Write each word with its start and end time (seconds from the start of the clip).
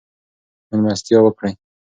مېلمستیا 0.69 1.17
وکړئ. 1.23 1.53